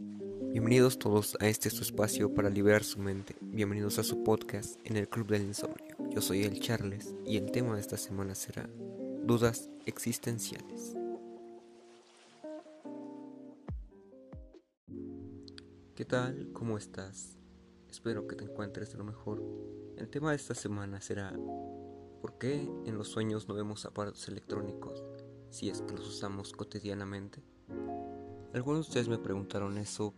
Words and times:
Bienvenidos 0.00 0.96
todos 0.96 1.36
a 1.40 1.48
este 1.48 1.70
su 1.70 1.82
espacio 1.82 2.32
para 2.32 2.48
liberar 2.50 2.84
su 2.84 3.00
mente. 3.00 3.34
Bienvenidos 3.40 3.98
a 3.98 4.04
su 4.04 4.22
podcast 4.22 4.78
en 4.84 4.96
el 4.96 5.08
Club 5.08 5.26
del 5.26 5.42
Insomnio. 5.42 5.96
Yo 6.10 6.20
soy 6.20 6.44
el 6.44 6.60
Charles 6.60 7.16
y 7.26 7.36
el 7.36 7.50
tema 7.50 7.74
de 7.74 7.80
esta 7.80 7.96
semana 7.96 8.36
será 8.36 8.70
dudas 9.24 9.68
existenciales. 9.86 10.94
¿Qué 15.96 16.04
tal? 16.04 16.50
¿Cómo 16.52 16.78
estás? 16.78 17.36
Espero 17.90 18.28
que 18.28 18.36
te 18.36 18.44
encuentres 18.44 18.92
de 18.92 18.98
lo 18.98 19.04
mejor. 19.04 19.42
El 19.96 20.08
tema 20.08 20.30
de 20.30 20.36
esta 20.36 20.54
semana 20.54 21.00
será 21.00 21.32
¿por 22.20 22.38
qué 22.38 22.70
en 22.86 22.96
los 22.96 23.08
sueños 23.08 23.48
no 23.48 23.54
vemos 23.54 23.84
aparatos 23.84 24.28
electrónicos 24.28 25.02
si 25.50 25.70
es 25.70 25.82
que 25.82 25.94
los 25.94 26.06
usamos 26.06 26.52
cotidianamente? 26.52 27.42
Algunos 28.54 28.86
de 28.86 28.88
ustedes 28.88 29.08
me 29.08 29.18
preguntaron 29.18 29.76
eso. 29.76 30.14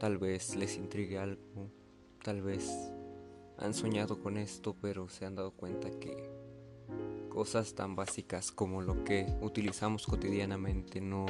Tal 0.00 0.16
vez 0.16 0.56
les 0.56 0.76
intrigue 0.76 1.18
algo. 1.18 1.70
Tal 2.24 2.40
vez 2.40 2.90
han 3.58 3.74
soñado 3.74 4.18
con 4.20 4.38
esto, 4.38 4.74
pero 4.80 5.08
se 5.08 5.26
han 5.26 5.34
dado 5.34 5.50
cuenta 5.50 5.90
que 5.90 6.30
cosas 7.28 7.74
tan 7.74 7.94
básicas 7.94 8.50
como 8.50 8.80
lo 8.80 9.04
que 9.04 9.26
utilizamos 9.42 10.06
cotidianamente 10.06 11.00
no 11.00 11.26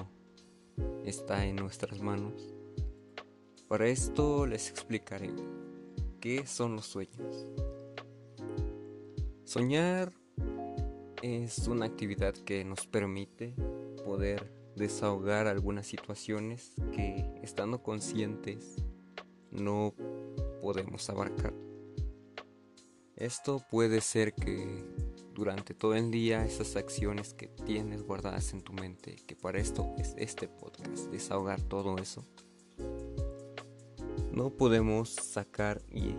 está 1.04 1.44
en 1.44 1.56
nuestras 1.56 2.00
manos. 2.00 2.54
Para 3.66 3.88
esto 3.88 4.46
les 4.46 4.70
explicaré 4.70 5.32
qué 6.20 6.46
son 6.46 6.76
los 6.76 6.86
sueños. 6.86 7.46
Soñar 9.44 10.12
es 11.20 11.66
una 11.66 11.86
actividad 11.86 12.34
que 12.34 12.64
nos 12.64 12.86
permite 12.86 13.54
poder 14.04 14.57
desahogar 14.78 15.46
algunas 15.46 15.86
situaciones 15.86 16.72
que 16.92 17.24
estando 17.42 17.82
conscientes 17.82 18.76
no 19.50 19.94
podemos 20.62 21.08
abarcar. 21.10 21.52
Esto 23.16 23.60
puede 23.70 24.00
ser 24.00 24.32
que 24.32 24.84
durante 25.34 25.74
todo 25.74 25.94
el 25.94 26.10
día 26.10 26.44
esas 26.44 26.76
acciones 26.76 27.34
que 27.34 27.48
tienes 27.48 28.02
guardadas 28.02 28.52
en 28.52 28.62
tu 28.62 28.72
mente, 28.72 29.16
que 29.26 29.36
para 29.36 29.58
esto 29.58 29.94
es 29.98 30.14
este 30.16 30.48
podcast, 30.48 31.10
desahogar 31.10 31.60
todo 31.62 31.98
eso, 31.98 32.24
no 34.32 34.50
podemos 34.50 35.10
sacar 35.10 35.82
y 35.90 36.14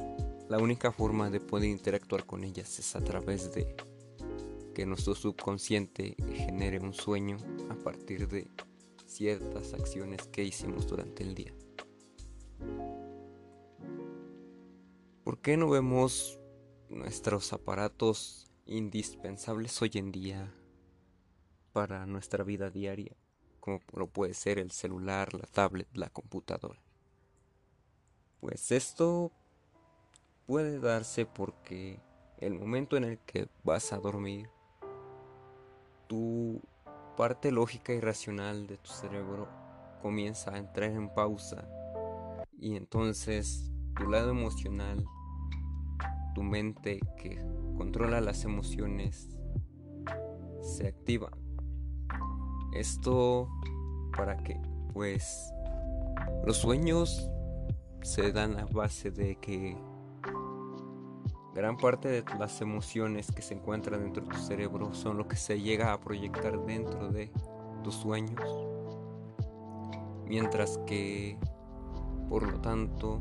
la 0.50 0.58
única 0.58 0.92
forma 0.92 1.30
de 1.30 1.40
poder 1.40 1.70
interactuar 1.70 2.26
con 2.26 2.44
ellas 2.44 2.80
es 2.80 2.96
a 2.96 3.04
través 3.04 3.54
de 3.54 3.76
que 4.80 4.86
nuestro 4.86 5.14
subconsciente 5.14 6.16
genere 6.34 6.80
un 6.80 6.94
sueño 6.94 7.36
a 7.70 7.76
partir 7.76 8.30
de 8.30 8.50
ciertas 9.06 9.74
acciones 9.74 10.26
que 10.28 10.46
hicimos 10.46 10.88
durante 10.88 11.22
el 11.22 11.36
día. 11.36 11.54
¿Por 15.26 15.42
qué 15.42 15.58
no 15.58 15.68
vemos 15.70 16.40
nuestros 16.88 17.52
aparatos 17.52 18.50
indispensables 18.66 19.82
hoy 19.82 19.92
en 19.96 20.14
día 20.14 20.56
para 21.74 22.06
nuestra 22.06 22.46
vida 22.46 22.70
diaria, 22.70 23.18
como 23.60 23.82
lo 23.92 24.08
puede 24.08 24.34
ser 24.34 24.60
el 24.60 24.72
celular, 24.72 25.34
la 25.34 25.46
tablet, 25.46 25.90
la 25.92 26.10
computadora? 26.10 26.82
Pues 28.40 28.72
esto 28.72 29.34
puede 30.46 30.80
darse 30.80 31.26
porque 31.26 32.00
el 32.38 32.54
momento 32.54 32.96
en 32.96 33.04
el 33.04 33.20
que 33.20 33.50
vas 33.66 33.92
a 33.92 33.98
dormir 33.98 34.50
tu 36.10 36.60
parte 37.16 37.52
lógica 37.52 37.94
y 37.94 38.00
racional 38.00 38.66
de 38.66 38.78
tu 38.78 38.90
cerebro 38.90 39.48
comienza 40.02 40.56
a 40.56 40.58
entrar 40.58 40.90
en 40.90 41.14
pausa 41.14 41.68
y 42.58 42.76
entonces 42.76 43.72
tu 43.96 44.10
lado 44.10 44.32
emocional, 44.32 45.06
tu 46.34 46.42
mente 46.42 47.00
que 47.16 47.40
controla 47.78 48.22
las 48.22 48.44
emociones, 48.44 49.38
se 50.62 50.88
activa. 50.88 51.30
Esto 52.74 53.48
para 54.18 54.38
que 54.38 54.60
pues 54.94 55.54
los 56.46 56.58
sueños 56.58 57.30
se 58.02 58.32
dan 58.32 58.60
a 58.60 58.66
base 58.66 59.12
de 59.12 59.36
que 59.36 59.78
Gran 61.54 61.78
parte 61.78 62.10
de 62.10 62.24
las 62.38 62.62
emociones 62.62 63.32
que 63.32 63.42
se 63.42 63.56
encuentran 63.56 64.04
dentro 64.04 64.24
de 64.24 64.30
tu 64.30 64.38
cerebro 64.38 64.94
son 64.94 65.18
lo 65.18 65.28
que 65.28 65.36
se 65.36 65.60
llega 65.60 65.94
a 65.94 66.00
proyectar 66.00 66.60
dentro 66.66 67.10
de 67.10 67.32
tus 67.84 67.96
sueños. 67.96 68.44
Mientras 70.26 70.78
que, 70.86 71.40
por 72.30 72.44
lo 72.44 72.62
tanto, 72.62 73.20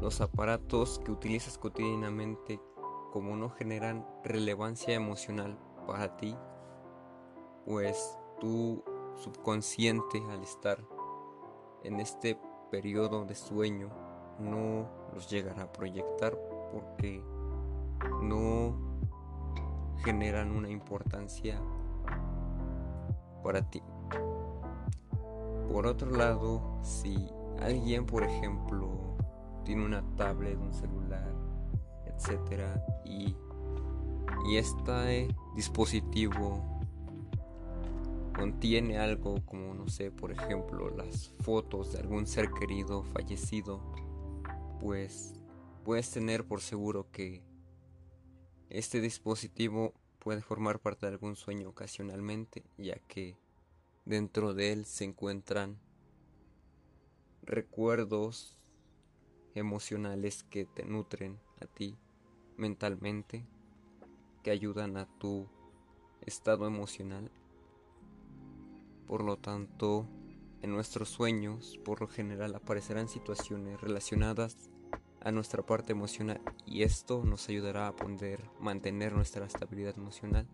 los 0.00 0.20
aparatos 0.22 0.98
que 1.04 1.12
utilizas 1.12 1.58
cotidianamente 1.58 2.58
como 3.12 3.36
no 3.36 3.50
generan 3.50 4.06
relevancia 4.24 4.94
emocional 4.94 5.58
para 5.86 6.16
ti, 6.16 6.34
pues 7.66 8.18
tu 8.40 8.82
subconsciente 9.16 10.22
al 10.30 10.42
estar 10.42 10.82
en 11.84 12.00
este 12.00 12.38
periodo 12.70 13.26
de 13.26 13.34
sueño 13.34 13.90
no 14.38 14.88
los 15.14 15.28
llegará 15.28 15.64
a 15.64 15.72
proyectar 15.72 16.38
porque 16.72 17.22
no 18.22 18.74
generan 20.04 20.50
una 20.50 20.70
importancia 20.70 21.60
para 23.42 23.62
ti. 23.70 23.82
Por 25.70 25.86
otro 25.86 26.10
lado, 26.10 26.78
si 26.82 27.28
alguien, 27.60 28.06
por 28.06 28.24
ejemplo, 28.24 29.16
tiene 29.64 29.84
una 29.84 30.02
tablet, 30.16 30.58
un 30.58 30.72
celular, 30.72 31.32
etcétera, 32.06 32.84
y, 33.04 33.36
y 34.48 34.56
este 34.56 35.28
dispositivo 35.54 36.72
contiene 38.34 38.98
algo 38.98 39.36
como, 39.44 39.74
no 39.74 39.88
sé, 39.88 40.10
por 40.10 40.32
ejemplo, 40.32 40.90
las 40.90 41.28
fotos 41.40 41.92
de 41.92 42.00
algún 42.00 42.26
ser 42.26 42.50
querido 42.50 43.02
fallecido, 43.02 43.80
pues 44.80 45.41
puedes 45.84 46.10
tener 46.10 46.44
por 46.44 46.60
seguro 46.60 47.10
que 47.10 47.42
este 48.70 49.00
dispositivo 49.00 49.94
puede 50.18 50.40
formar 50.40 50.80
parte 50.80 51.06
de 51.06 51.12
algún 51.12 51.36
sueño 51.36 51.68
ocasionalmente, 51.68 52.64
ya 52.78 52.98
que 53.08 53.36
dentro 54.04 54.54
de 54.54 54.72
él 54.72 54.84
se 54.86 55.04
encuentran 55.04 55.78
recuerdos 57.42 58.56
emocionales 59.54 60.44
que 60.44 60.64
te 60.64 60.84
nutren 60.84 61.38
a 61.60 61.66
ti 61.66 61.98
mentalmente, 62.56 63.44
que 64.42 64.50
ayudan 64.50 64.96
a 64.96 65.06
tu 65.18 65.48
estado 66.24 66.66
emocional. 66.66 67.30
Por 69.06 69.24
lo 69.24 69.36
tanto, 69.36 70.08
en 70.62 70.70
nuestros 70.70 71.08
sueños, 71.08 71.78
por 71.84 72.00
lo 72.00 72.06
general, 72.06 72.54
aparecerán 72.54 73.08
situaciones 73.08 73.80
relacionadas 73.80 74.70
a 75.24 75.30
nuestra 75.30 75.62
parte 75.62 75.92
emocional 75.92 76.40
y 76.66 76.82
esto 76.82 77.22
nos 77.24 77.48
ayudará 77.48 77.88
a 77.88 77.96
poder 77.96 78.50
mantener 78.60 79.12
nuestra 79.12 79.46
estabilidad 79.46 79.96
emocional, 79.96 80.46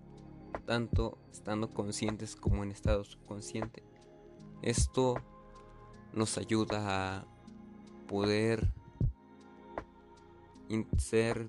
tanto 0.66 1.18
estando 1.32 1.70
conscientes 1.70 2.36
como 2.36 2.62
en 2.62 2.70
estado 2.70 3.04
subconsciente. 3.04 3.82
Esto 4.62 5.14
nos 6.12 6.36
ayuda 6.38 7.18
a 7.18 7.24
poder 8.06 8.72
ser 10.96 11.48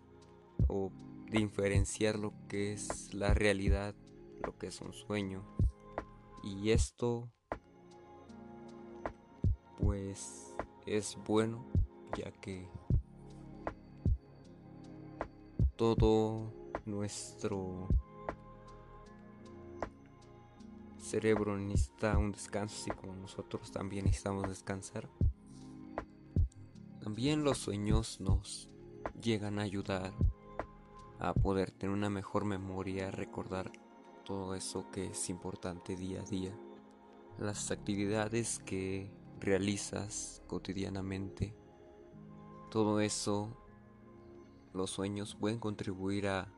o 0.68 0.92
diferenciar 1.30 2.18
lo 2.18 2.34
que 2.48 2.74
es 2.74 3.14
la 3.14 3.34
realidad, 3.34 3.96
lo 4.44 4.58
que 4.58 4.68
es 4.68 4.82
un 4.82 4.94
sueño. 4.94 5.44
Y 6.44 6.72
esto 6.72 7.30
pues 9.80 10.54
es 10.86 11.18
bueno 11.26 11.66
ya 12.18 12.32
que 12.32 12.68
todo 15.80 16.52
nuestro 16.84 17.88
cerebro 20.98 21.58
necesita 21.58 22.18
un 22.18 22.34
descanso, 22.34 22.76
así 22.82 22.92
como 22.92 23.16
nosotros 23.16 23.72
también 23.72 24.04
necesitamos 24.04 24.50
descansar. 24.50 25.08
También 27.00 27.46
los 27.46 27.60
sueños 27.60 28.20
nos 28.20 28.70
llegan 29.22 29.58
a 29.58 29.62
ayudar 29.62 30.12
a 31.18 31.34
poder 31.34 31.72
tener 31.72 31.96
una 31.96 32.10
mejor 32.10 32.44
memoria, 32.44 33.10
recordar 33.10 33.72
todo 34.26 34.56
eso 34.56 34.92
que 34.92 35.06
es 35.06 35.30
importante 35.30 35.96
día 35.96 36.24
a 36.24 36.26
día, 36.26 36.54
las 37.38 37.72
actividades 37.72 38.60
que 38.66 39.14
realizas 39.40 40.44
cotidianamente, 40.46 41.56
todo 42.70 43.00
eso 43.00 43.56
los 44.74 44.92
sueños 44.92 45.36
pueden 45.36 45.60
contribuir 45.60 46.28
a 46.28 46.52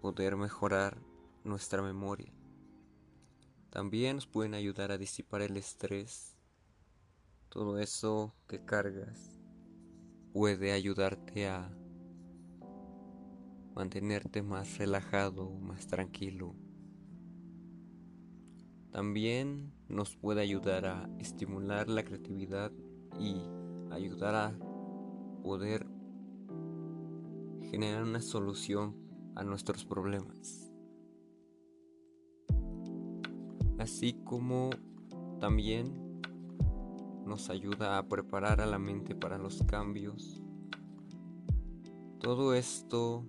poder 0.00 0.36
mejorar 0.36 1.00
nuestra 1.44 1.82
memoria. 1.82 2.32
También 3.70 4.16
nos 4.16 4.26
pueden 4.26 4.54
ayudar 4.54 4.90
a 4.90 4.98
disipar 4.98 5.42
el 5.42 5.56
estrés. 5.56 6.36
Todo 7.48 7.78
eso 7.78 8.34
que 8.48 8.64
cargas 8.64 9.40
puede 10.32 10.72
ayudarte 10.72 11.48
a 11.48 11.70
mantenerte 13.74 14.42
más 14.42 14.78
relajado, 14.78 15.50
más 15.50 15.86
tranquilo. 15.86 16.54
También 18.90 19.72
nos 19.88 20.16
puede 20.16 20.40
ayudar 20.40 20.86
a 20.86 21.08
estimular 21.18 21.88
la 21.88 22.04
creatividad 22.04 22.72
y 23.18 23.36
ayudar 23.92 24.34
a 24.34 24.58
poder 25.42 25.86
generar 27.70 28.02
una 28.02 28.20
solución 28.20 28.96
a 29.36 29.44
nuestros 29.44 29.84
problemas. 29.84 30.72
Así 33.78 34.12
como 34.24 34.70
también 35.38 36.20
nos 37.24 37.48
ayuda 37.48 37.96
a 37.96 38.08
preparar 38.08 38.60
a 38.60 38.66
la 38.66 38.78
mente 38.78 39.14
para 39.14 39.38
los 39.38 39.62
cambios. 39.62 40.42
Todo 42.18 42.54
esto 42.54 43.24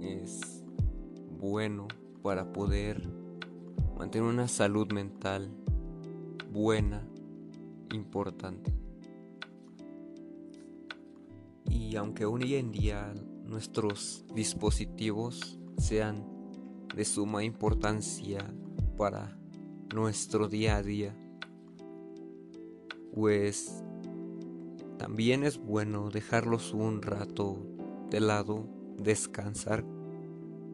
es 0.00 0.64
bueno 1.38 1.86
para 2.22 2.52
poder 2.52 3.06
mantener 3.98 4.28
una 4.28 4.48
salud 4.48 4.90
mental 4.92 5.50
buena, 6.50 7.06
importante. 7.92 8.87
Y 11.88 11.96
aunque 11.96 12.26
hoy 12.26 12.56
en 12.56 12.70
día 12.70 13.14
nuestros 13.46 14.22
dispositivos 14.34 15.58
sean 15.78 16.22
de 16.94 17.02
suma 17.06 17.44
importancia 17.44 18.44
para 18.98 19.38
nuestro 19.94 20.48
día 20.48 20.76
a 20.76 20.82
día, 20.82 21.16
pues 23.14 23.82
también 24.98 25.44
es 25.44 25.56
bueno 25.56 26.10
dejarlos 26.10 26.74
un 26.74 27.00
rato 27.00 27.56
de 28.10 28.20
lado, 28.20 28.68
descansar, 28.98 29.82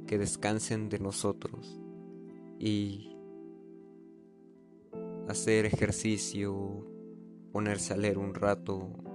que 0.08 0.18
descansen 0.18 0.88
de 0.88 0.98
nosotros 0.98 1.80
y 2.58 3.16
hacer 5.28 5.64
ejercicio, 5.64 6.84
ponerse 7.52 7.94
a 7.94 7.98
leer 7.98 8.18
un 8.18 8.34
rato 8.34 9.13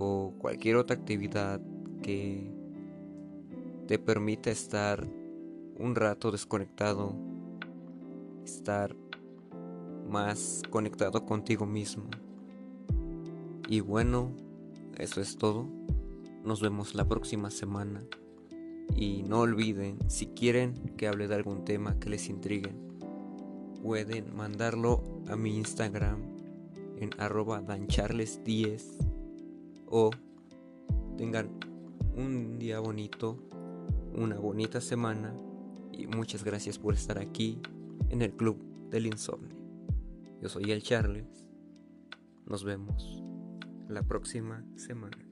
o 0.00 0.32
cualquier 0.38 0.76
otra 0.76 0.96
actividad 0.96 1.60
que 2.02 2.50
te 3.86 3.98
permita 3.98 4.50
estar 4.50 5.06
un 5.78 5.94
rato 5.94 6.30
desconectado, 6.30 7.14
estar 8.44 8.96
más 10.08 10.62
conectado 10.70 11.26
contigo 11.26 11.66
mismo. 11.66 12.04
Y 13.68 13.80
bueno, 13.80 14.32
eso 14.98 15.20
es 15.20 15.36
todo. 15.36 15.68
Nos 16.44 16.62
vemos 16.62 16.94
la 16.94 17.06
próxima 17.06 17.50
semana. 17.50 18.02
Y 18.96 19.22
no 19.28 19.40
olviden, 19.40 19.98
si 20.08 20.26
quieren 20.28 20.74
que 20.96 21.08
hable 21.08 21.28
de 21.28 21.34
algún 21.34 21.64
tema 21.64 21.98
que 22.00 22.08
les 22.08 22.28
intrigue, 22.28 22.72
pueden 23.82 24.34
mandarlo 24.34 25.02
a 25.28 25.36
mi 25.36 25.56
Instagram 25.58 26.20
en 26.96 27.10
arroba 27.18 27.62
dancharles10 27.62 29.09
o 29.90 30.10
tengan 31.18 31.50
un 32.16 32.58
día 32.58 32.80
bonito, 32.80 33.36
una 34.14 34.38
bonita 34.38 34.80
semana 34.80 35.34
y 35.92 36.06
muchas 36.06 36.44
gracias 36.44 36.78
por 36.78 36.94
estar 36.94 37.18
aquí 37.18 37.60
en 38.08 38.22
el 38.22 38.32
Club 38.32 38.56
del 38.88 39.06
Insomnio. 39.06 39.56
Yo 40.40 40.48
soy 40.48 40.72
el 40.72 40.82
Charles. 40.82 41.44
Nos 42.46 42.64
vemos 42.64 43.22
la 43.88 44.02
próxima 44.02 44.64
semana. 44.76 45.29